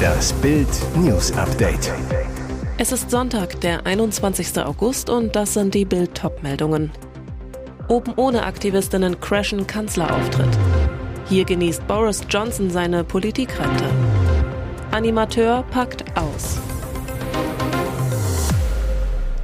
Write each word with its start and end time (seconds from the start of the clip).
Das 0.00 0.32
Bild 0.34 0.68
News 0.96 1.32
Update. 1.32 1.92
Es 2.78 2.92
ist 2.92 3.10
Sonntag, 3.10 3.60
der 3.60 3.86
21. 3.86 4.58
August 4.58 5.10
und 5.10 5.36
das 5.36 5.54
sind 5.54 5.74
die 5.74 5.84
Bild 5.84 6.14
Top-Meldungen. 6.14 6.90
Oben 7.88 8.14
ohne 8.16 8.44
Aktivistinnen 8.44 9.20
crashen 9.20 9.66
Kanzlerauftritt. 9.66 10.58
Hier 11.28 11.44
genießt 11.44 11.86
Boris 11.86 12.22
Johnson 12.28 12.70
seine 12.70 13.04
Politikrente. 13.04 13.84
Animateur 14.90 15.64
packt 15.70 16.04
aus. 16.16 16.58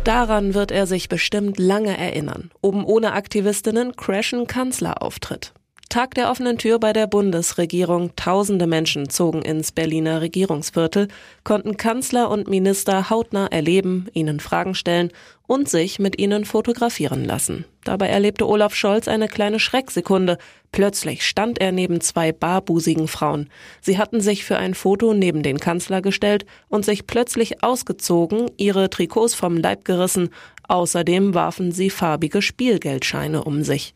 Daran 0.05 0.55
wird 0.55 0.71
er 0.71 0.87
sich 0.87 1.09
bestimmt 1.09 1.59
lange 1.59 1.99
erinnern. 1.99 2.51
Oben 2.63 2.85
ohne 2.85 3.13
Aktivistinnen 3.13 3.97
crashen 3.97 4.47
Kanzlerauftritt. 4.47 5.53
Tag 5.89 6.15
der 6.15 6.31
offenen 6.31 6.59
Tür 6.59 6.81
bei 6.81 6.93
der 6.93 7.07
Bundesregierung. 7.07 8.15
Tausende 8.17 8.67
Menschen 8.67 9.09
zogen 9.09 9.43
ins 9.43 9.71
Berliner 9.71 10.21
Regierungsviertel, 10.21 11.09
konnten 11.45 11.77
Kanzler 11.77 12.29
und 12.29 12.49
Minister 12.49 13.09
hautnah 13.09 13.47
erleben, 13.47 14.09
ihnen 14.13 14.41
Fragen 14.41 14.75
stellen 14.75 15.13
und 15.47 15.69
sich 15.69 15.99
mit 15.99 16.19
ihnen 16.19 16.45
fotografieren 16.45 17.25
lassen. 17.25 17.65
Dabei 17.85 18.09
erlebte 18.09 18.49
Olaf 18.49 18.75
Scholz 18.75 19.07
eine 19.07 19.29
kleine 19.29 19.61
Schrecksekunde. 19.61 20.39
Plötzlich 20.73 21.25
stand 21.25 21.61
er 21.61 21.71
neben 21.71 22.01
zwei 22.01 22.33
barbusigen 22.33 23.07
Frauen. 23.07 23.49
Sie 23.81 23.97
hatten 23.97 24.21
sich 24.21 24.45
für 24.45 24.57
ein 24.59 24.75
Foto 24.75 25.15
neben 25.15 25.45
den 25.45 25.61
Kanzler 25.61 26.03
gestellt 26.03 26.47
und 26.69 26.85
sich 26.85 27.07
plötzlich 27.07 27.63
ausgezogen, 27.63 28.51
ihre 28.57 28.91
Trikots 28.91 29.35
vom 29.35 29.57
Leib 29.57 29.85
gerissen. 29.85 30.31
Außerdem 30.67 31.33
warfen 31.33 31.71
sie 31.71 31.91
farbige 31.91 32.43
Spielgeldscheine 32.43 33.45
um 33.45 33.63
sich. 33.63 33.95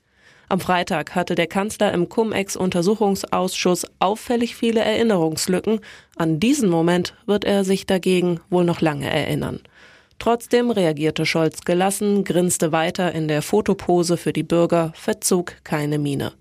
Am 0.51 0.59
Freitag 0.59 1.15
hatte 1.15 1.37
der 1.37 1.47
Kanzler 1.47 1.93
im 1.93 2.09
Cum-Ex-Untersuchungsausschuss 2.09 3.87
auffällig 4.01 4.57
viele 4.57 4.81
Erinnerungslücken. 4.81 5.79
An 6.17 6.41
diesen 6.41 6.69
Moment 6.69 7.15
wird 7.25 7.45
er 7.45 7.63
sich 7.63 7.87
dagegen 7.87 8.41
wohl 8.51 8.65
noch 8.65 8.81
lange 8.81 9.09
erinnern. 9.09 9.61
Trotzdem 10.19 10.73
reagierte 10.73 11.25
Scholz 11.25 11.61
gelassen, 11.61 12.25
grinste 12.25 12.73
weiter 12.73 13.13
in 13.13 13.29
der 13.29 13.43
Fotopose 13.43 14.17
für 14.17 14.33
die 14.33 14.43
Bürger, 14.43 14.91
verzog 14.97 15.55
keine 15.63 16.01
Miene. 16.01 16.33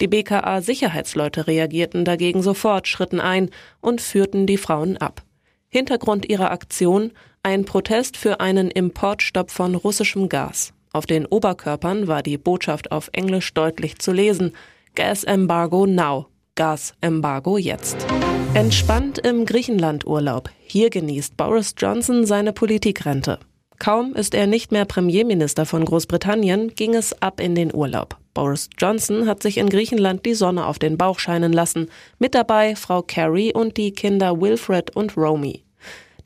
Die 0.00 0.06
BKA-Sicherheitsleute 0.06 1.48
reagierten 1.48 2.04
dagegen 2.04 2.42
sofort, 2.42 2.86
schritten 2.86 3.18
ein 3.18 3.50
und 3.80 4.00
führten 4.00 4.46
die 4.46 4.58
Frauen 4.58 4.96
ab. 4.96 5.22
Hintergrund 5.68 6.28
ihrer 6.28 6.52
Aktion 6.52 7.10
ein 7.42 7.64
Protest 7.64 8.16
für 8.16 8.38
einen 8.38 8.70
Importstopp 8.70 9.50
von 9.50 9.74
russischem 9.74 10.28
Gas. 10.28 10.72
Auf 10.96 11.04
den 11.04 11.26
Oberkörpern 11.26 12.08
war 12.08 12.22
die 12.22 12.38
Botschaft 12.38 12.90
auf 12.90 13.10
Englisch 13.12 13.52
deutlich 13.52 13.98
zu 13.98 14.12
lesen. 14.12 14.52
Gas 14.94 15.24
Embargo 15.24 15.84
now. 15.84 16.28
Gas 16.54 16.94
Embargo 17.02 17.58
jetzt. 17.58 18.06
Entspannt 18.54 19.18
im 19.18 19.44
Griechenland-Urlaub. 19.44 20.48
Hier 20.66 20.88
genießt 20.88 21.36
Boris 21.36 21.74
Johnson 21.76 22.24
seine 22.24 22.54
Politikrente. 22.54 23.38
Kaum 23.78 24.14
ist 24.14 24.34
er 24.34 24.46
nicht 24.46 24.72
mehr 24.72 24.86
Premierminister 24.86 25.66
von 25.66 25.84
Großbritannien, 25.84 26.74
ging 26.74 26.94
es 26.94 27.20
ab 27.20 27.40
in 27.40 27.54
den 27.54 27.74
Urlaub. 27.74 28.16
Boris 28.32 28.70
Johnson 28.78 29.26
hat 29.26 29.42
sich 29.42 29.58
in 29.58 29.68
Griechenland 29.68 30.24
die 30.24 30.32
Sonne 30.32 30.64
auf 30.64 30.78
den 30.78 30.96
Bauch 30.96 31.18
scheinen 31.18 31.52
lassen. 31.52 31.90
Mit 32.18 32.34
dabei 32.34 32.74
Frau 32.74 33.02
Carrie 33.02 33.52
und 33.52 33.76
die 33.76 33.92
Kinder 33.92 34.40
Wilfred 34.40 34.96
und 34.96 35.14
Romy. 35.18 35.65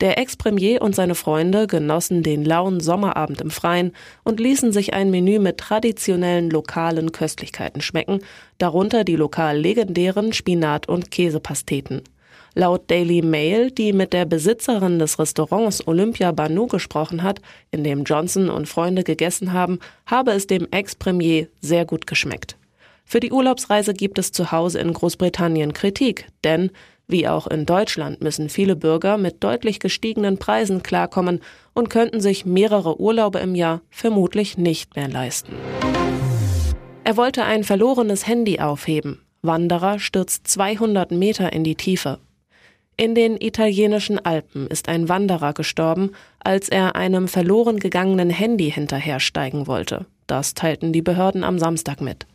Der 0.01 0.17
Ex-Premier 0.17 0.81
und 0.81 0.95
seine 0.95 1.13
Freunde 1.13 1.67
genossen 1.67 2.23
den 2.23 2.43
lauen 2.43 2.79
Sommerabend 2.79 3.39
im 3.39 3.51
Freien 3.51 3.93
und 4.23 4.39
ließen 4.39 4.71
sich 4.71 4.95
ein 4.95 5.11
Menü 5.11 5.37
mit 5.37 5.59
traditionellen 5.59 6.49
lokalen 6.49 7.11
Köstlichkeiten 7.11 7.81
schmecken, 7.81 8.21
darunter 8.57 9.03
die 9.03 9.15
lokal 9.15 9.59
legendären 9.59 10.33
Spinat- 10.33 10.89
und 10.89 11.11
Käsepasteten. 11.11 12.01
Laut 12.55 12.89
Daily 12.89 13.21
Mail, 13.21 13.69
die 13.69 13.93
mit 13.93 14.11
der 14.11 14.25
Besitzerin 14.25 14.97
des 14.97 15.19
Restaurants 15.19 15.87
Olympia 15.87 16.31
Banu 16.31 16.65
gesprochen 16.65 17.21
hat, 17.21 17.39
in 17.69 17.83
dem 17.83 18.03
Johnson 18.03 18.49
und 18.49 18.67
Freunde 18.67 19.03
gegessen 19.03 19.53
haben, 19.53 19.77
habe 20.07 20.31
es 20.31 20.47
dem 20.47 20.67
Ex-Premier 20.71 21.47
sehr 21.61 21.85
gut 21.85 22.07
geschmeckt. 22.07 22.57
Für 23.05 23.19
die 23.19 23.31
Urlaubsreise 23.31 23.93
gibt 23.93 24.17
es 24.17 24.31
zu 24.31 24.51
Hause 24.51 24.79
in 24.79 24.93
Großbritannien 24.93 25.73
Kritik, 25.73 26.25
denn 26.43 26.71
wie 27.11 27.27
auch 27.27 27.47
in 27.47 27.65
Deutschland 27.65 28.21
müssen 28.21 28.49
viele 28.49 28.75
Bürger 28.75 29.17
mit 29.17 29.43
deutlich 29.43 29.79
gestiegenen 29.79 30.37
Preisen 30.37 30.83
klarkommen 30.83 31.41
und 31.73 31.89
könnten 31.89 32.21
sich 32.21 32.45
mehrere 32.45 32.99
Urlaube 32.99 33.39
im 33.39 33.55
Jahr 33.55 33.81
vermutlich 33.89 34.57
nicht 34.57 34.95
mehr 34.95 35.07
leisten. 35.07 35.53
Er 37.03 37.17
wollte 37.17 37.43
ein 37.43 37.63
verlorenes 37.63 38.27
Handy 38.27 38.59
aufheben. 38.59 39.21
Wanderer 39.41 39.99
stürzt 39.99 40.47
200 40.47 41.11
Meter 41.11 41.51
in 41.51 41.63
die 41.63 41.75
Tiefe. 41.75 42.19
In 42.95 43.15
den 43.15 43.37
italienischen 43.41 44.23
Alpen 44.23 44.67
ist 44.67 44.87
ein 44.87 45.09
Wanderer 45.09 45.53
gestorben, 45.53 46.11
als 46.39 46.69
er 46.69 46.95
einem 46.95 47.27
verloren 47.27 47.79
gegangenen 47.79 48.29
Handy 48.29 48.71
hinterhersteigen 48.71 49.65
wollte. 49.65 50.05
Das 50.27 50.53
teilten 50.53 50.93
die 50.93 51.01
Behörden 51.01 51.43
am 51.43 51.57
Samstag 51.57 51.99
mit. 52.01 52.27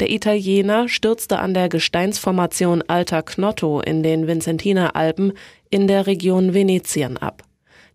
Der 0.00 0.10
Italiener 0.10 0.88
stürzte 0.88 1.38
an 1.38 1.54
der 1.54 1.68
Gesteinsformation 1.68 2.82
Alta 2.86 3.22
Knotto 3.22 3.80
in 3.80 4.02
den 4.02 4.26
Vincentiner 4.26 4.96
Alpen 4.96 5.32
in 5.70 5.86
der 5.86 6.06
Region 6.06 6.54
Venetien 6.54 7.16
ab. 7.16 7.42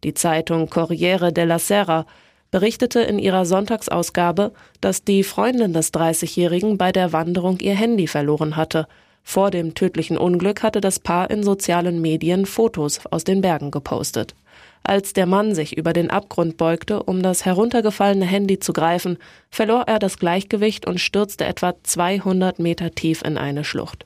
Die 0.04 0.14
Zeitung 0.14 0.70
Corriere 0.70 1.34
della 1.34 1.60
Sera 1.60 2.06
berichtete 2.52 3.02
in 3.02 3.20
ihrer 3.20 3.46
Sonntagsausgabe, 3.46 4.54
dass 4.82 5.04
die 5.04 5.24
Freundin 5.24 5.74
des 5.74 5.94
30-Jährigen 5.94 6.78
bei 6.78 6.92
der 6.92 7.14
Wanderung 7.14 7.60
ihr 7.60 7.76
Handy 7.76 8.08
verloren 8.08 8.56
hatte. 8.56 8.88
Vor 9.24 9.52
dem 9.52 9.76
tödlichen 9.76 10.18
Unglück 10.18 10.64
hatte 10.64 10.82
das 10.82 11.00
Paar 11.00 11.30
in 11.30 11.44
sozialen 11.44 12.02
Medien 12.02 12.46
Fotos 12.46 13.06
aus 13.06 13.24
den 13.24 13.42
Bergen 13.42 13.72
gepostet. 13.72 14.36
Als 14.84 15.14
der 15.14 15.26
Mann 15.26 15.54
sich 15.54 15.78
über 15.78 15.94
den 15.94 16.10
Abgrund 16.10 16.58
beugte, 16.58 17.04
um 17.04 17.22
das 17.22 17.46
heruntergefallene 17.46 18.26
Handy 18.26 18.60
zu 18.60 18.74
greifen, 18.74 19.18
verlor 19.50 19.84
er 19.88 20.00
das 20.00 20.18
Gleichgewicht 20.18 20.88
und 20.88 21.00
stürzte 21.00 21.46
etwa 21.46 21.76
200 21.84 22.60
Meter 22.60 22.92
tief 22.92 23.22
in 23.24 23.38
eine 23.38 23.64
Schlucht. 23.64 24.06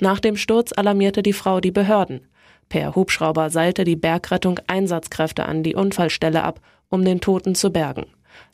Nach 0.00 0.20
dem 0.20 0.36
Sturz 0.36 0.72
alarmierte 0.76 1.22
die 1.22 1.32
Frau 1.32 1.60
die 1.60 1.70
Behörden. 1.70 2.20
Per 2.68 2.94
Hubschrauber 2.94 3.50
seilte 3.50 3.84
die 3.84 3.96
Bergrettung 3.96 4.60
Einsatzkräfte 4.66 5.46
an 5.46 5.62
die 5.62 5.74
Unfallstelle 5.74 6.42
ab, 6.44 6.60
um 6.90 7.04
den 7.04 7.20
Toten 7.20 7.54
zu 7.54 7.70
bergen. 7.70 8.06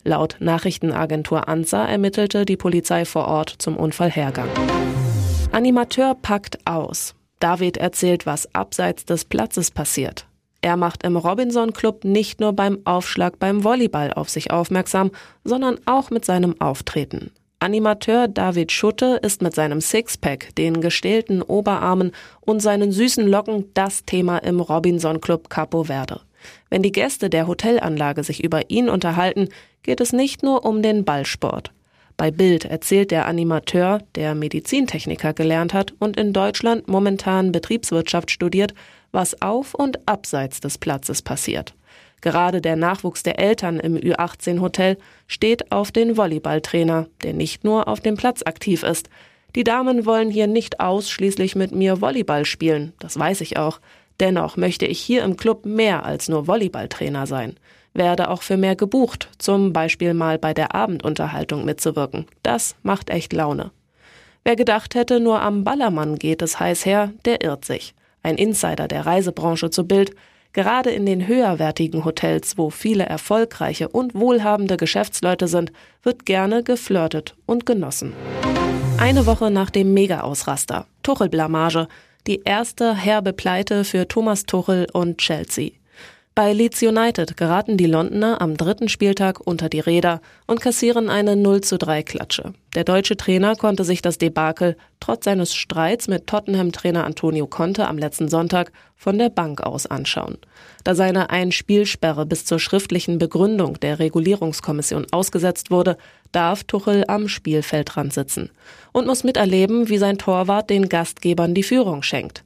Laut 0.04 0.36
Nachrichtenagentur 0.38 1.48
ANSA 1.48 1.86
ermittelte 1.86 2.44
die 2.44 2.56
Polizei 2.56 3.04
vor 3.04 3.26
Ort 3.26 3.54
zum 3.58 3.76
Unfallhergang. 3.76 4.48
Animateur 5.54 6.16
packt 6.16 6.66
aus. 6.66 7.14
David 7.38 7.76
erzählt, 7.76 8.26
was 8.26 8.52
abseits 8.56 9.04
des 9.04 9.24
Platzes 9.24 9.70
passiert. 9.70 10.26
Er 10.62 10.76
macht 10.76 11.04
im 11.04 11.16
Robinson 11.16 11.72
Club 11.72 12.02
nicht 12.02 12.40
nur 12.40 12.54
beim 12.54 12.80
Aufschlag 12.84 13.38
beim 13.38 13.62
Volleyball 13.62 14.12
auf 14.14 14.28
sich 14.28 14.50
aufmerksam, 14.50 15.12
sondern 15.44 15.78
auch 15.84 16.10
mit 16.10 16.24
seinem 16.24 16.60
Auftreten. 16.60 17.30
Animateur 17.60 18.26
David 18.26 18.72
Schutte 18.72 19.20
ist 19.22 19.42
mit 19.42 19.54
seinem 19.54 19.80
Sixpack, 19.80 20.52
den 20.56 20.80
gestählten 20.80 21.40
Oberarmen 21.40 22.10
und 22.40 22.60
seinen 22.60 22.90
süßen 22.90 23.24
Locken 23.24 23.70
das 23.74 24.04
Thema 24.04 24.38
im 24.38 24.58
Robinson 24.58 25.20
Club 25.20 25.50
Capo 25.50 25.84
Verde. 25.84 26.20
Wenn 26.68 26.82
die 26.82 26.90
Gäste 26.90 27.30
der 27.30 27.46
Hotelanlage 27.46 28.24
sich 28.24 28.42
über 28.42 28.70
ihn 28.72 28.88
unterhalten, 28.88 29.50
geht 29.84 30.00
es 30.00 30.12
nicht 30.12 30.42
nur 30.42 30.66
um 30.66 30.82
den 30.82 31.04
Ballsport. 31.04 31.70
Bei 32.16 32.30
Bild 32.30 32.64
erzählt 32.64 33.10
der 33.10 33.26
Animateur, 33.26 33.98
der 34.14 34.34
Medizintechniker 34.34 35.32
gelernt 35.32 35.74
hat 35.74 35.94
und 35.98 36.16
in 36.16 36.32
Deutschland 36.32 36.86
momentan 36.86 37.50
Betriebswirtschaft 37.50 38.30
studiert, 38.30 38.72
was 39.10 39.40
auf 39.42 39.74
und 39.74 40.06
abseits 40.06 40.60
des 40.60 40.78
Platzes 40.78 41.22
passiert. 41.22 41.74
Gerade 42.20 42.60
der 42.60 42.76
Nachwuchs 42.76 43.22
der 43.22 43.38
Eltern 43.38 43.78
im 43.78 43.96
Ü18-Hotel 43.96 44.96
steht 45.26 45.70
auf 45.72 45.92
den 45.92 46.16
Volleyballtrainer, 46.16 47.08
der 47.22 47.34
nicht 47.34 47.64
nur 47.64 47.88
auf 47.88 48.00
dem 48.00 48.16
Platz 48.16 48.42
aktiv 48.44 48.82
ist. 48.82 49.10
Die 49.56 49.64
Damen 49.64 50.06
wollen 50.06 50.30
hier 50.30 50.46
nicht 50.46 50.80
ausschließlich 50.80 51.54
mit 51.54 51.72
mir 51.72 52.00
Volleyball 52.00 52.44
spielen, 52.44 52.92
das 52.98 53.18
weiß 53.18 53.40
ich 53.40 53.56
auch. 53.56 53.80
Dennoch 54.20 54.56
möchte 54.56 54.86
ich 54.86 55.00
hier 55.00 55.24
im 55.24 55.36
Club 55.36 55.66
mehr 55.66 56.04
als 56.04 56.28
nur 56.28 56.46
Volleyballtrainer 56.46 57.26
sein. 57.26 57.56
Werde 57.94 58.28
auch 58.28 58.42
für 58.42 58.56
mehr 58.56 58.76
gebucht, 58.76 59.30
zum 59.38 59.72
Beispiel 59.72 60.12
mal 60.14 60.38
bei 60.38 60.52
der 60.52 60.74
Abendunterhaltung 60.74 61.64
mitzuwirken. 61.64 62.26
Das 62.42 62.76
macht 62.82 63.08
echt 63.08 63.32
Laune. 63.32 63.70
Wer 64.44 64.56
gedacht 64.56 64.94
hätte, 64.94 65.20
nur 65.20 65.40
am 65.40 65.64
Ballermann 65.64 66.16
geht 66.16 66.42
es 66.42 66.60
heiß 66.60 66.84
her, 66.84 67.12
der 67.24 67.42
irrt 67.42 67.64
sich 67.64 67.94
ein 68.24 68.36
Insider 68.36 68.88
der 68.88 69.06
Reisebranche 69.06 69.70
zu 69.70 69.86
Bild, 69.86 70.12
gerade 70.52 70.90
in 70.90 71.06
den 71.06 71.28
höherwertigen 71.28 72.04
Hotels, 72.04 72.58
wo 72.58 72.70
viele 72.70 73.04
erfolgreiche 73.04 73.88
und 73.88 74.14
wohlhabende 74.14 74.76
Geschäftsleute 74.76 75.46
sind, 75.46 75.72
wird 76.02 76.26
gerne 76.26 76.62
geflirtet 76.64 77.36
und 77.46 77.66
genossen. 77.66 78.12
Eine 78.98 79.26
Woche 79.26 79.50
nach 79.50 79.70
dem 79.70 79.92
Mega-Ausraster, 79.94 80.86
Tuchel-Blamage, 81.02 81.86
die 82.26 82.40
erste 82.44 82.94
herbe 82.94 83.32
Pleite 83.32 83.84
für 83.84 84.08
Thomas 84.08 84.46
Tuchel 84.46 84.86
und 84.92 85.18
Chelsea. 85.18 85.72
Bei 86.36 86.52
Leeds 86.52 86.82
United 86.82 87.36
geraten 87.36 87.76
die 87.76 87.86
Londoner 87.86 88.40
am 88.40 88.56
dritten 88.56 88.88
Spieltag 88.88 89.38
unter 89.46 89.68
die 89.68 89.78
Räder 89.78 90.20
und 90.48 90.60
kassieren 90.60 91.08
eine 91.08 91.36
0 91.36 91.60
zu 91.60 91.78
3 91.78 92.02
Klatsche. 92.02 92.54
Der 92.74 92.82
deutsche 92.82 93.16
Trainer 93.16 93.54
konnte 93.54 93.84
sich 93.84 94.02
das 94.02 94.18
Debakel 94.18 94.76
trotz 94.98 95.26
seines 95.26 95.54
Streits 95.54 96.08
mit 96.08 96.26
Tottenham-Trainer 96.26 97.04
Antonio 97.04 97.46
Conte 97.46 97.86
am 97.86 97.98
letzten 97.98 98.28
Sonntag 98.28 98.72
von 98.96 99.16
der 99.16 99.28
Bank 99.28 99.60
aus 99.60 99.86
anschauen. 99.86 100.38
Da 100.82 100.96
seine 100.96 101.30
Einspielsperre 101.30 102.26
bis 102.26 102.44
zur 102.44 102.58
schriftlichen 102.58 103.18
Begründung 103.18 103.78
der 103.78 104.00
Regulierungskommission 104.00 105.06
ausgesetzt 105.12 105.70
wurde, 105.70 105.96
darf 106.32 106.64
Tuchel 106.64 107.04
am 107.06 107.28
Spielfeldrand 107.28 108.12
sitzen 108.12 108.50
und 108.90 109.06
muss 109.06 109.22
miterleben, 109.22 109.88
wie 109.88 109.98
sein 109.98 110.18
Torwart 110.18 110.68
den 110.68 110.88
Gastgebern 110.88 111.54
die 111.54 111.62
Führung 111.62 112.02
schenkt. 112.02 112.42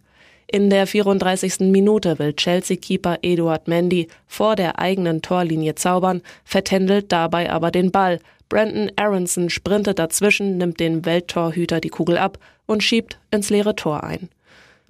In 0.51 0.71
der 0.71 0.87
34. 0.87 1.61
Minute 1.61 2.19
will 2.19 2.33
Chelsea-Keeper 2.33 3.19
Eduard 3.21 3.69
Mendy 3.69 4.09
vor 4.27 4.57
der 4.57 4.79
eigenen 4.79 5.21
Torlinie 5.21 5.75
zaubern, 5.75 6.23
vertändelt 6.43 7.13
dabei 7.13 7.53
aber 7.53 7.71
den 7.71 7.91
Ball. 7.91 8.19
Brandon 8.49 8.91
Aronson 8.97 9.51
sprintet 9.51 9.99
dazwischen, 9.99 10.57
nimmt 10.57 10.81
den 10.81 11.05
Welttorhüter 11.05 11.83
die 11.83 11.91
Kugel 11.91 12.17
ab 12.17 12.39
und 12.65 12.83
schiebt 12.83 13.19
ins 13.31 13.51
leere 13.51 13.77
Tor 13.77 14.05
ein. 14.05 14.31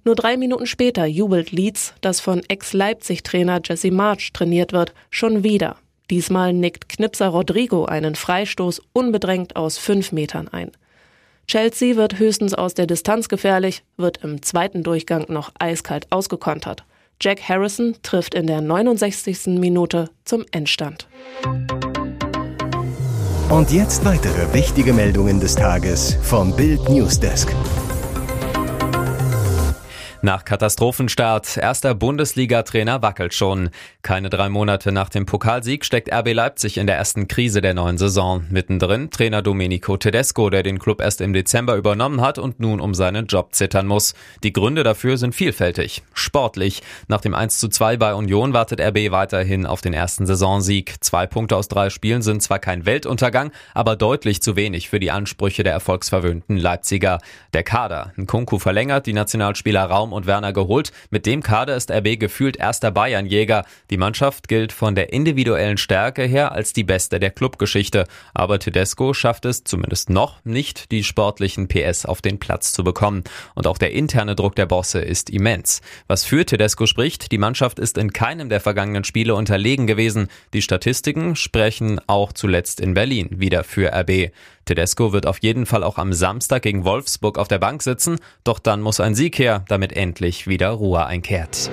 Nur 0.04 0.14
drei 0.14 0.36
Minuten 0.36 0.66
später 0.66 1.06
jubelt 1.06 1.50
Leeds, 1.50 1.92
das 2.02 2.20
von 2.20 2.40
Ex-Leipzig-Trainer 2.46 3.60
Jesse 3.64 3.90
March 3.90 4.32
trainiert 4.32 4.72
wird, 4.72 4.94
schon 5.10 5.42
wieder. 5.42 5.74
Diesmal 6.08 6.52
nickt 6.52 6.88
Knipser 6.88 7.28
Rodrigo 7.28 7.84
einen 7.84 8.14
Freistoß 8.14 8.80
unbedrängt 8.92 9.56
aus 9.56 9.76
fünf 9.76 10.12
Metern 10.12 10.46
ein. 10.46 10.70
Chelsea 11.48 11.96
wird 11.96 12.18
höchstens 12.18 12.52
aus 12.52 12.74
der 12.74 12.86
Distanz 12.86 13.30
gefährlich, 13.30 13.82
wird 13.96 14.18
im 14.18 14.42
zweiten 14.42 14.82
Durchgang 14.82 15.24
noch 15.28 15.50
eiskalt 15.58 16.06
ausgekontert. 16.10 16.84
Jack 17.22 17.40
Harrison 17.48 17.96
trifft 18.02 18.34
in 18.34 18.46
der 18.46 18.60
69. 18.60 19.58
Minute 19.58 20.10
zum 20.26 20.44
Endstand. 20.52 21.08
Und 23.48 23.72
jetzt 23.72 24.04
weitere 24.04 24.52
wichtige 24.52 24.92
Meldungen 24.92 25.40
des 25.40 25.54
Tages 25.54 26.18
vom 26.22 26.54
Bild 26.54 26.86
Newsdesk. 26.90 27.48
Nach 30.20 30.44
Katastrophenstart, 30.44 31.58
erster 31.58 31.94
Bundesliga-Trainer 31.94 33.02
wackelt 33.02 33.34
schon. 33.34 33.70
Keine 34.02 34.30
drei 34.30 34.48
Monate 34.48 34.90
nach 34.90 35.10
dem 35.10 35.26
Pokalsieg 35.26 35.84
steckt 35.84 36.12
RB 36.12 36.32
Leipzig 36.32 36.76
in 36.76 36.88
der 36.88 36.96
ersten 36.96 37.28
Krise 37.28 37.60
der 37.60 37.72
neuen 37.72 37.98
Saison. 37.98 38.44
Mittendrin 38.50 39.12
Trainer 39.12 39.42
Domenico 39.42 39.96
Tedesco, 39.96 40.50
der 40.50 40.64
den 40.64 40.80
Club 40.80 41.00
erst 41.00 41.20
im 41.20 41.32
Dezember 41.32 41.76
übernommen 41.76 42.20
hat 42.20 42.38
und 42.38 42.58
nun 42.58 42.80
um 42.80 42.94
seinen 42.94 43.26
Job 43.26 43.54
zittern 43.54 43.86
muss. 43.86 44.14
Die 44.42 44.52
Gründe 44.52 44.82
dafür 44.82 45.18
sind 45.18 45.36
vielfältig. 45.36 46.02
Sportlich. 46.14 46.82
Nach 47.06 47.20
dem 47.20 47.34
1 47.34 47.60
zu 47.60 47.68
2 47.68 47.96
bei 47.96 48.12
Union 48.12 48.52
wartet 48.52 48.80
RB 48.80 49.12
weiterhin 49.12 49.66
auf 49.66 49.82
den 49.82 49.92
ersten 49.92 50.26
Saisonsieg. 50.26 50.96
Zwei 51.00 51.28
Punkte 51.28 51.56
aus 51.56 51.68
drei 51.68 51.90
Spielen 51.90 52.22
sind 52.22 52.42
zwar 52.42 52.58
kein 52.58 52.86
Weltuntergang, 52.86 53.52
aber 53.72 53.94
deutlich 53.94 54.42
zu 54.42 54.56
wenig 54.56 54.88
für 54.88 54.98
die 54.98 55.12
Ansprüche 55.12 55.62
der 55.62 55.74
erfolgsverwöhnten 55.74 56.56
Leipziger. 56.56 57.18
Der 57.54 57.62
Kader. 57.62 58.12
Nkunku 58.16 58.58
verlängert, 58.58 59.06
die 59.06 59.12
Nationalspieler 59.12 59.84
Raum 59.84 60.08
und 60.18 60.26
Werner 60.26 60.52
geholt. 60.52 60.92
Mit 61.10 61.24
dem 61.24 61.42
Kader 61.42 61.74
ist 61.74 61.90
RB 61.90 62.20
gefühlt 62.20 62.58
erster 62.58 62.90
Bayernjäger. 62.90 63.64
Die 63.88 63.96
Mannschaft 63.96 64.48
gilt 64.48 64.72
von 64.72 64.94
der 64.94 65.12
individuellen 65.14 65.78
Stärke 65.78 66.24
her 66.24 66.52
als 66.52 66.74
die 66.74 66.84
beste 66.84 67.18
der 67.18 67.30
Clubgeschichte. 67.30 68.04
Aber 68.34 68.58
Tedesco 68.58 69.14
schafft 69.14 69.46
es 69.46 69.64
zumindest 69.64 70.10
noch 70.10 70.44
nicht, 70.44 70.90
die 70.90 71.04
sportlichen 71.04 71.68
PS 71.68 72.04
auf 72.04 72.20
den 72.20 72.38
Platz 72.38 72.72
zu 72.72 72.84
bekommen. 72.84 73.24
Und 73.54 73.66
auch 73.66 73.78
der 73.78 73.92
interne 73.92 74.36
Druck 74.36 74.54
der 74.56 74.66
Bosse 74.66 75.00
ist 75.00 75.30
immens. 75.30 75.80
Was 76.06 76.24
für 76.24 76.44
Tedesco 76.44 76.86
spricht, 76.86 77.32
die 77.32 77.38
Mannschaft 77.38 77.78
ist 77.78 77.96
in 77.96 78.12
keinem 78.12 78.50
der 78.50 78.60
vergangenen 78.60 79.04
Spiele 79.04 79.34
unterlegen 79.34 79.86
gewesen. 79.86 80.28
Die 80.52 80.62
Statistiken 80.62 81.36
sprechen 81.36 82.00
auch 82.06 82.32
zuletzt 82.32 82.80
in 82.80 82.94
Berlin 82.94 83.28
wieder 83.30 83.64
für 83.64 83.92
RB. 83.92 84.32
Tedesco 84.68 85.14
wird 85.14 85.26
auf 85.26 85.38
jeden 85.38 85.64
Fall 85.64 85.82
auch 85.82 85.96
am 85.96 86.12
Samstag 86.12 86.62
gegen 86.62 86.84
Wolfsburg 86.84 87.38
auf 87.38 87.48
der 87.48 87.58
Bank 87.58 87.82
sitzen, 87.82 88.18
doch 88.44 88.58
dann 88.58 88.82
muss 88.82 89.00
ein 89.00 89.14
Sieg 89.14 89.38
her, 89.38 89.64
damit 89.68 89.94
endlich 89.94 90.46
wieder 90.46 90.68
Ruhe 90.68 91.06
einkehrt. 91.06 91.70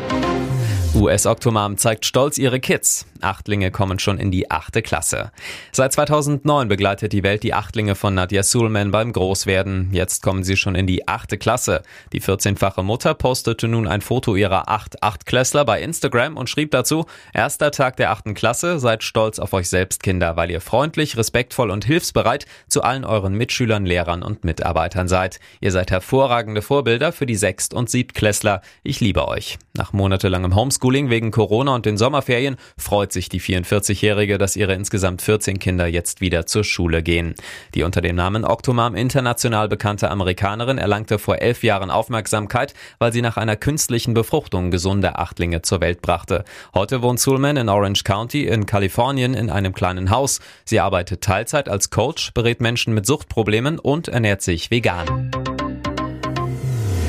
US-Oktomam 0.96 1.78
zeigt 1.78 2.06
stolz 2.06 2.38
ihre 2.38 2.60
Kids. 2.62 3.06
Achtlinge 3.20 3.70
kommen 3.70 4.00
schon 4.00 4.18
in 4.18 4.32
die 4.32 4.50
achte 4.50 4.82
Klasse. 4.82 5.32
Seit 5.72 5.92
2009 5.94 6.68
begleitet 6.70 7.12
die 7.12 7.24
Welt 7.24 7.44
die 7.44 7.54
Achtlinge 7.54 7.96
von 7.96 8.14
Nadia 8.14 8.44
Sulman 8.44 8.92
beim 8.92 9.12
Großwerden. 9.12 9.90
Jetzt 9.92 10.24
kommen 10.24 10.44
sie 10.44 10.56
schon 10.56 10.76
in 10.76 10.88
die 10.88 11.08
achte 11.08 11.38
Klasse. 11.38 11.82
Die 12.14 12.22
14-fache 12.22 12.82
Mutter 12.82 13.14
postete 13.14 13.68
nun 13.68 13.88
ein 13.88 14.02
Foto 14.02 14.36
ihrer 14.36 14.70
acht 14.70 15.04
Achtklässler 15.04 15.66
bei 15.66 15.82
Instagram 15.82 16.38
und 16.38 16.50
schrieb 16.50 16.72
dazu, 16.72 17.06
erster 17.34 17.72
Tag 17.72 17.98
der 17.98 18.12
achten 18.12 18.34
Klasse, 18.34 18.80
seid 18.80 19.04
stolz 19.04 19.40
auf 19.40 19.54
euch 19.54 19.70
selbst, 19.70 20.02
Kinder, 20.02 20.38
weil 20.38 20.50
ihr 20.50 20.62
freundlich, 20.62 21.18
respektvoll 21.18 21.72
und 21.72 21.84
hilfsbereit 21.84 22.46
zu 22.68 22.84
allen 22.84 23.04
euren 23.04 23.34
Mitschülern, 23.34 23.86
Lehrern 23.86 24.24
und 24.24 24.46
Mitarbeitern 24.46 25.08
seid. 25.08 25.40
Ihr 25.60 25.72
seid 25.72 25.92
hervorragende 25.92 26.62
Vorbilder 26.62 27.12
für 27.12 27.26
die 27.26 27.36
Sechst- 27.36 27.74
und 27.74 27.90
Siebtklässler. 27.90 28.62
Ich 28.84 29.02
liebe 29.02 29.28
euch. 29.28 29.58
Nach 29.74 29.92
monatelangem 29.92 30.56
Homeschool 30.56 30.85
Homeschooling 30.86 31.10
wegen 31.10 31.32
Corona 31.32 31.74
und 31.74 31.88
den 31.88 31.98
Sommerferien 31.98 32.58
freut 32.78 33.12
sich 33.12 33.28
die 33.28 33.42
44-Jährige, 33.42 34.38
dass 34.38 34.56
ihre 34.56 34.76
insgesamt 34.76 35.24
14 35.24 35.58
Kinder 35.58 35.88
jetzt 35.88 36.22
wieder 36.22 36.46
zur 36.46 36.64
Schule 36.64 37.02
gehen. 37.02 37.34
Die 37.74 37.82
unter 37.82 38.02
dem 38.02 38.16
Namen 38.16 38.46
Octomam 38.46 38.94
international 38.94 39.68
bekannte 39.68 40.12
Amerikanerin 40.12 40.78
erlangte 40.78 41.18
vor 41.18 41.40
elf 41.40 41.64
Jahren 41.64 41.90
Aufmerksamkeit, 41.90 42.76
weil 43.00 43.12
sie 43.12 43.24
nach 43.24 43.38
einer 43.38 43.56
künstlichen 43.56 44.14
Befruchtung 44.14 44.70
gesunde 44.70 45.18
Achtlinge 45.18 45.64
zur 45.64 45.82
Welt 45.82 46.04
brachte. 46.04 46.44
Heute 46.76 47.02
wohnt 47.02 47.20
Sulman 47.20 47.58
in 47.58 47.68
Orange 47.68 48.04
County 48.04 48.46
in 48.46 48.68
Kalifornien 48.68 49.34
in 49.34 49.50
einem 49.50 49.74
kleinen 49.74 50.12
Haus. 50.12 50.40
Sie 50.66 50.80
arbeitet 50.80 51.22
Teilzeit 51.22 51.68
als 51.68 51.90
Coach, 51.90 52.32
berät 52.36 52.62
Menschen 52.62 52.94
mit 52.94 53.08
Suchtproblemen 53.08 53.80
und 53.80 54.08
ernährt 54.08 54.44
sich 54.44 54.70
vegan. 54.70 55.32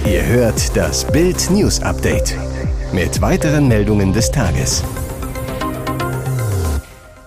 Ihr 0.06 0.24
hört 0.24 0.74
das 0.74 1.04
Bild 1.04 1.50
News 1.50 1.82
Update 1.82 2.36
mit 2.96 3.20
weiteren 3.20 3.68
Meldungen 3.68 4.14
des 4.14 4.30
Tages. 4.30 4.82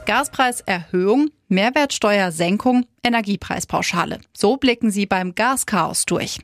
Gaspreiserhöhung, 0.07 1.29
Mehrwertsteuersenkung, 1.47 2.87
Energiepreispauschale. 3.03 4.19
So 4.35 4.57
blicken 4.57 4.89
sie 4.89 5.05
beim 5.05 5.35
Gaschaos 5.35 6.05
durch. 6.05 6.39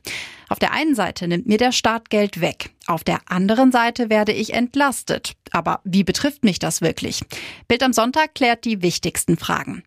Auf 0.48 0.60
der 0.60 0.70
einen 0.70 0.94
Seite 0.94 1.26
nimmt 1.26 1.48
mir 1.48 1.58
der 1.58 1.72
Staat 1.72 2.08
Geld 2.08 2.40
weg. 2.40 2.70
Auf 2.86 3.02
der 3.02 3.18
anderen 3.26 3.72
Seite 3.72 4.10
werde 4.10 4.30
ich 4.30 4.54
entlastet. 4.54 5.32
Aber 5.50 5.80
wie 5.82 6.04
betrifft 6.04 6.44
mich 6.44 6.60
das 6.60 6.80
wirklich? 6.80 7.20
Bild 7.66 7.82
am 7.82 7.92
Sonntag 7.92 8.36
klärt 8.36 8.64
die 8.64 8.80
wichtigsten 8.80 9.36
Fragen. 9.36 9.82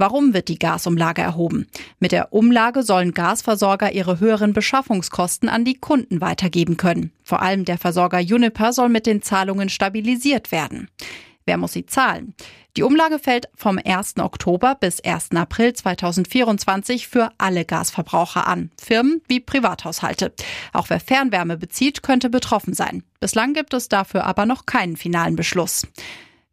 Warum 0.00 0.32
wird 0.32 0.46
die 0.46 0.60
Gasumlage 0.60 1.22
erhoben? 1.22 1.66
Mit 1.98 2.12
der 2.12 2.32
Umlage 2.32 2.84
sollen 2.84 3.14
Gasversorger 3.14 3.90
ihre 3.92 4.20
höheren 4.20 4.52
Beschaffungskosten 4.52 5.48
an 5.48 5.64
die 5.64 5.74
Kunden 5.74 6.20
weitergeben 6.20 6.76
können. 6.76 7.10
Vor 7.24 7.42
allem 7.42 7.64
der 7.64 7.78
Versorger 7.78 8.18
Uniper 8.18 8.72
soll 8.72 8.90
mit 8.90 9.06
den 9.06 9.22
Zahlungen 9.22 9.68
stabilisiert 9.68 10.52
werden. 10.52 10.88
Wer 11.46 11.56
muss 11.56 11.72
sie 11.72 11.84
zahlen? 11.84 12.34
Die 12.76 12.84
Umlage 12.84 13.18
fällt 13.18 13.48
vom 13.56 13.80
1. 13.84 14.18
Oktober 14.18 14.76
bis 14.76 15.00
1. 15.00 15.32
April 15.32 15.72
2024 15.72 17.08
für 17.08 17.30
alle 17.38 17.64
Gasverbraucher 17.64 18.46
an, 18.46 18.70
Firmen 18.80 19.20
wie 19.26 19.40
Privathaushalte. 19.40 20.32
Auch 20.72 20.90
wer 20.90 21.00
Fernwärme 21.00 21.56
bezieht, 21.56 22.04
könnte 22.04 22.30
betroffen 22.30 22.72
sein. 22.72 23.02
Bislang 23.18 23.52
gibt 23.52 23.74
es 23.74 23.88
dafür 23.88 24.26
aber 24.26 24.46
noch 24.46 24.64
keinen 24.64 24.96
finalen 24.96 25.34
Beschluss. 25.34 25.88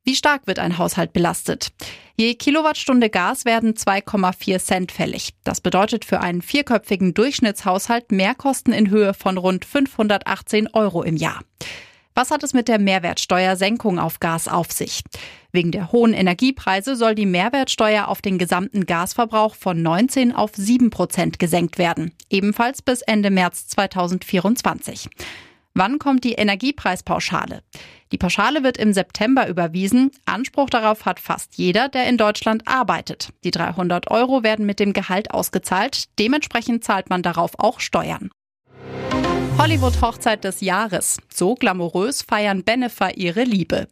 Wie 0.08 0.16
stark 0.16 0.46
wird 0.46 0.60
ein 0.60 0.78
Haushalt 0.78 1.14
belastet? 1.14 1.70
Je 2.16 2.36
Kilowattstunde 2.36 3.10
Gas 3.10 3.44
werden 3.44 3.74
2,4 3.74 4.60
Cent 4.60 4.92
fällig. 4.92 5.32
Das 5.44 5.62
bedeutet 5.62 6.06
für 6.06 6.22
einen 6.22 6.44
vierköpfigen 6.44 7.16
Durchschnittshaushalt 7.16 8.12
Mehrkosten 8.12 8.72
in 8.72 8.92
Höhe 8.92 9.16
von 9.16 9.40
rund 9.40 9.66
518 9.66 10.70
Euro 10.74 11.02
im 11.02 11.18
Jahr. 11.18 11.42
Was 12.14 12.30
hat 12.30 12.44
es 12.44 12.54
mit 12.54 12.68
der 12.68 12.78
Mehrwertsteuersenkung 12.78 13.98
auf 13.98 14.20
Gas 14.20 14.48
auf 14.48 14.72
sich? 14.72 15.02
Wegen 15.52 15.72
der 15.72 15.92
hohen 15.92 16.14
Energiepreise 16.14 16.96
soll 16.96 17.16
die 17.16 17.26
Mehrwertsteuer 17.26 18.08
auf 18.08 18.22
den 18.22 18.38
gesamten 18.38 18.86
Gasverbrauch 18.86 19.56
von 19.56 19.82
19 19.82 20.34
auf 20.34 20.52
7 20.54 20.92
Prozent 20.92 21.40
gesenkt 21.40 21.80
werden, 21.80 22.14
ebenfalls 22.30 22.84
bis 22.84 23.02
Ende 23.02 23.32
März 23.32 23.68
2024. 23.70 25.10
Wann 25.78 26.00
kommt 26.00 26.24
die 26.24 26.34
Energiepreispauschale? 26.34 27.62
Die 28.14 28.18
Pauschale 28.18 28.64
wird 28.64 28.78
im 28.78 28.94
September 28.94 29.50
überwiesen. 29.50 30.12
Anspruch 30.26 30.70
darauf 30.70 31.04
hat 31.04 31.20
fast 31.20 31.58
jeder, 31.58 31.90
der 31.90 32.08
in 32.08 32.18
Deutschland 32.18 32.66
arbeitet. 32.66 33.34
Die 33.44 33.52
300 33.52 34.10
Euro 34.10 34.42
werden 34.42 34.66
mit 34.66 34.80
dem 34.80 34.94
Gehalt 34.94 35.32
ausgezahlt. 35.32 36.06
Dementsprechend 36.18 36.86
zahlt 36.86 37.10
man 37.10 37.24
darauf 37.24 37.60
auch 37.60 37.82
Steuern. 37.82 38.30
Hollywood-Hochzeit 39.58 40.46
des 40.46 40.62
Jahres. 40.62 41.18
So 41.34 41.56
glamourös 41.56 42.22
feiern 42.22 42.64
Benefer 42.64 43.18
ihre 43.18 43.44
Liebe. 43.44 43.88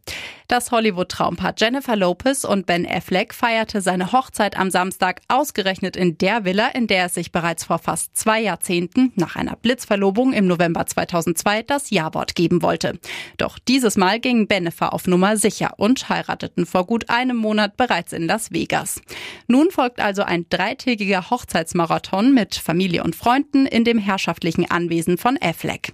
Das 0.48 0.72
Hollywood-Traumpaar 0.72 1.54
Jennifer 1.58 1.96
Lopez 1.96 2.44
und 2.44 2.66
Ben 2.66 2.86
Affleck 2.86 3.34
feierte 3.34 3.82
seine 3.82 4.12
Hochzeit 4.12 4.58
am 4.58 4.70
Samstag 4.70 5.22
ausgerechnet 5.28 5.96
in 5.96 6.18
der 6.18 6.44
Villa, 6.46 6.68
in 6.70 6.88
der 6.88 7.06
es 7.06 7.14
sich 7.14 7.32
bereits 7.32 7.64
vor 7.64 7.80
fast 7.80 8.16
zwei 8.18 8.42
Jahrzehnten 8.42 9.14
nach 9.16 9.36
einer 9.36 9.56
Blitzverlobung 9.56 10.34
im 10.34 10.46
November 10.46 10.86
2002 10.86 11.64
das 11.64 11.90
Ja-Wort 11.90 12.36
geben 12.36 12.62
wollte. 12.62 13.00
Doch 13.38 13.58
dieses 13.58 13.96
Mal 13.96 14.20
ging 14.20 14.48
Bennifer 14.48 14.94
auf 14.94 15.08
Nummer 15.08 15.38
sicher 15.38 15.74
und 15.78 16.10
heirateten 16.10 16.66
vor 16.66 16.86
gut 16.86 17.10
einem 17.10 17.38
Monat 17.38 17.78
bereits 17.78 18.14
in 18.14 18.28
Las 18.28 18.52
Vegas. 18.52 19.02
Nun 19.48 19.72
folgt 19.72 20.00
also 20.00 20.24
ein 20.24 20.46
dreitägiger 20.50 21.30
Hochzeitsmarathon 21.30 22.34
mit 22.34 22.56
Familie 22.56 23.04
und 23.04 23.16
Freunden 23.16 23.66
in 23.66 23.86
dem 23.86 23.98
herrschaftlichen 23.98 24.70
Anwesen 24.70 25.18
von 25.18 25.38
Affleck. 25.42 25.94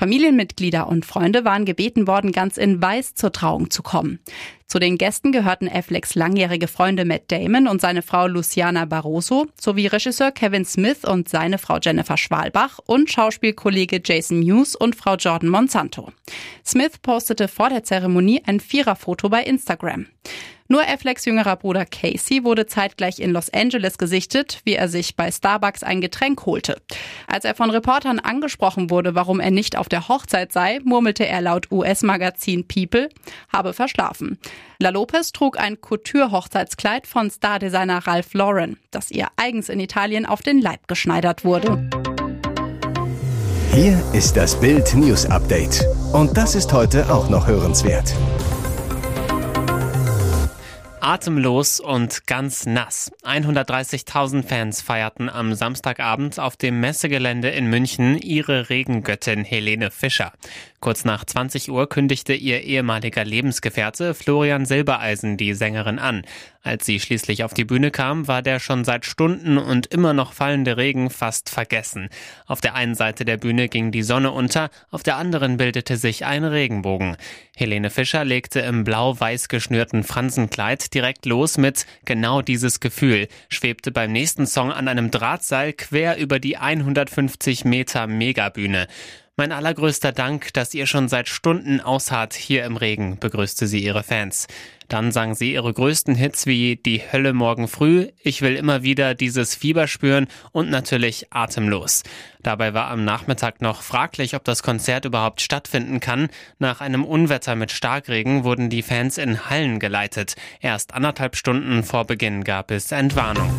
Familienmitglieder 0.00 0.88
und 0.88 1.04
Freunde 1.04 1.44
waren 1.44 1.66
gebeten 1.66 2.06
worden, 2.06 2.32
ganz 2.32 2.56
in 2.56 2.80
Weiß 2.80 3.14
zur 3.14 3.32
Trauung 3.32 3.68
zu 3.68 3.82
kommen. 3.82 4.18
Zu 4.66 4.78
den 4.78 4.96
Gästen 4.96 5.30
gehörten 5.30 5.68
Afflecks 5.68 6.14
langjährige 6.14 6.68
Freunde 6.68 7.04
Matt 7.04 7.24
Damon 7.30 7.68
und 7.68 7.82
seine 7.82 8.00
Frau 8.00 8.26
Luciana 8.26 8.86
Barroso 8.86 9.48
sowie 9.60 9.88
Regisseur 9.88 10.32
Kevin 10.32 10.64
Smith 10.64 11.04
und 11.04 11.28
seine 11.28 11.58
Frau 11.58 11.76
Jennifer 11.82 12.16
Schwalbach 12.16 12.78
und 12.86 13.10
Schauspielkollege 13.10 14.00
Jason 14.02 14.40
Mewes 14.40 14.74
und 14.74 14.96
Frau 14.96 15.16
Jordan 15.16 15.50
Monsanto. 15.50 16.10
Smith 16.64 16.96
postete 17.02 17.46
vor 17.46 17.68
der 17.68 17.84
Zeremonie 17.84 18.40
ein 18.46 18.60
Viererfoto 18.60 19.28
bei 19.28 19.42
Instagram. 19.42 20.06
Nur 20.70 20.86
Afflecks 20.86 21.24
jüngerer 21.24 21.56
Bruder 21.56 21.84
Casey 21.84 22.44
wurde 22.44 22.64
zeitgleich 22.64 23.18
in 23.18 23.32
Los 23.32 23.52
Angeles 23.52 23.98
gesichtet, 23.98 24.60
wie 24.62 24.74
er 24.74 24.88
sich 24.88 25.16
bei 25.16 25.32
Starbucks 25.32 25.82
ein 25.82 26.00
Getränk 26.00 26.46
holte. 26.46 26.80
Als 27.26 27.44
er 27.44 27.56
von 27.56 27.70
Reportern 27.70 28.20
angesprochen 28.20 28.88
wurde, 28.88 29.16
warum 29.16 29.40
er 29.40 29.50
nicht 29.50 29.76
auf 29.76 29.88
der 29.88 30.06
Hochzeit 30.06 30.52
sei, 30.52 30.78
murmelte 30.84 31.26
er 31.26 31.40
laut 31.40 31.72
US-Magazin 31.72 32.68
People, 32.68 33.08
habe 33.52 33.72
verschlafen. 33.72 34.38
La 34.78 34.90
Lopez 34.90 35.32
trug 35.32 35.58
ein 35.58 35.80
Couture-Hochzeitskleid 35.80 37.08
von 37.08 37.32
Stardesigner 37.32 38.06
Ralph 38.06 38.32
Lauren, 38.34 38.78
das 38.92 39.10
ihr 39.10 39.26
eigens 39.34 39.70
in 39.70 39.80
Italien 39.80 40.24
auf 40.24 40.40
den 40.40 40.60
Leib 40.60 40.86
geschneidert 40.86 41.44
wurde. 41.44 41.90
Hier 43.72 44.00
ist 44.12 44.36
das 44.36 44.60
Bild 44.60 44.94
News 44.94 45.26
Update. 45.26 45.84
Und 46.12 46.36
das 46.36 46.54
ist 46.54 46.72
heute 46.72 47.12
auch 47.12 47.28
noch 47.28 47.48
hörenswert. 47.48 48.14
Atemlos 51.02 51.80
und 51.80 52.26
ganz 52.26 52.66
nass. 52.66 53.10
130.000 53.24 54.42
Fans 54.42 54.82
feierten 54.82 55.30
am 55.30 55.54
Samstagabend 55.54 56.38
auf 56.38 56.56
dem 56.56 56.80
Messegelände 56.80 57.48
in 57.48 57.66
München 57.66 58.18
ihre 58.18 58.68
Regengöttin 58.68 59.44
Helene 59.44 59.90
Fischer. 59.90 60.32
Kurz 60.80 61.04
nach 61.04 61.24
20 61.24 61.70
Uhr 61.70 61.88
kündigte 61.88 62.32
ihr 62.32 62.62
ehemaliger 62.62 63.24
Lebensgefährte 63.24 64.14
Florian 64.14 64.64
Silbereisen 64.64 65.36
die 65.36 65.52
Sängerin 65.52 65.98
an. 65.98 66.22
Als 66.62 66.84
sie 66.84 67.00
schließlich 67.00 67.44
auf 67.44 67.54
die 67.54 67.64
Bühne 67.64 67.90
kam, 67.90 68.28
war 68.28 68.42
der 68.42 68.60
schon 68.60 68.84
seit 68.84 69.06
Stunden 69.06 69.56
und 69.56 69.86
immer 69.86 70.12
noch 70.12 70.32
fallende 70.34 70.76
Regen 70.76 71.08
fast 71.08 71.48
vergessen. 71.48 72.08
Auf 72.46 72.60
der 72.60 72.74
einen 72.74 72.94
Seite 72.94 73.24
der 73.24 73.38
Bühne 73.38 73.68
ging 73.68 73.92
die 73.92 74.02
Sonne 74.02 74.30
unter, 74.30 74.70
auf 74.90 75.02
der 75.02 75.16
anderen 75.16 75.56
bildete 75.56 75.96
sich 75.96 76.26
ein 76.26 76.44
Regenbogen. 76.44 77.16
Helene 77.56 77.90
Fischer 77.90 78.24
legte 78.24 78.60
im 78.60 78.84
blau-weiß 78.84 79.48
geschnürten 79.48 80.02
Fransenkleid 80.02 80.89
direkt 80.94 81.26
los 81.26 81.58
mit 81.58 81.86
Genau 82.04 82.42
dieses 82.42 82.80
Gefühl, 82.80 83.28
schwebte 83.48 83.92
beim 83.92 84.12
nächsten 84.12 84.46
Song 84.46 84.72
an 84.72 84.88
einem 84.88 85.10
Drahtseil 85.10 85.72
quer 85.72 86.18
über 86.18 86.38
die 86.38 86.56
150 86.56 87.64
Meter 87.64 88.06
Megabühne. 88.06 88.86
Mein 89.40 89.52
allergrößter 89.52 90.12
Dank, 90.12 90.52
dass 90.52 90.74
ihr 90.74 90.84
schon 90.84 91.08
seit 91.08 91.26
Stunden 91.26 91.80
ausharrt 91.80 92.34
hier 92.34 92.62
im 92.66 92.76
Regen, 92.76 93.18
begrüßte 93.18 93.66
sie 93.66 93.82
ihre 93.82 94.02
Fans. 94.02 94.48
Dann 94.88 95.12
sang 95.12 95.34
sie 95.34 95.54
ihre 95.54 95.72
größten 95.72 96.14
Hits 96.14 96.44
wie 96.44 96.76
Die 96.76 97.00
Hölle 97.10 97.32
morgen 97.32 97.66
früh, 97.66 98.08
Ich 98.22 98.42
will 98.42 98.54
immer 98.54 98.82
wieder 98.82 99.14
dieses 99.14 99.54
Fieber 99.54 99.86
spüren 99.86 100.26
und 100.52 100.68
natürlich 100.68 101.28
Atemlos. 101.32 102.02
Dabei 102.42 102.74
war 102.74 102.90
am 102.90 103.06
Nachmittag 103.06 103.62
noch 103.62 103.80
fraglich, 103.80 104.34
ob 104.34 104.44
das 104.44 104.62
Konzert 104.62 105.06
überhaupt 105.06 105.40
stattfinden 105.40 106.00
kann. 106.00 106.28
Nach 106.58 106.82
einem 106.82 107.06
Unwetter 107.06 107.56
mit 107.56 107.70
Starkregen 107.70 108.44
wurden 108.44 108.68
die 108.68 108.82
Fans 108.82 109.16
in 109.16 109.48
Hallen 109.48 109.78
geleitet. 109.78 110.34
Erst 110.60 110.92
anderthalb 110.92 111.34
Stunden 111.34 111.82
vor 111.82 112.04
Beginn 112.04 112.44
gab 112.44 112.70
es 112.70 112.92
Entwarnung. 112.92 113.58